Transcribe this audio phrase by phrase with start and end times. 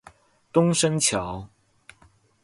[0.51, 1.47] 東昇橋